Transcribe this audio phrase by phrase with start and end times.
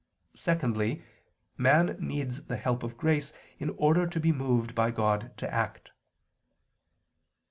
[0.35, 1.03] Secondly,
[1.59, 5.91] man needs the help of grace in order to be moved by God to act.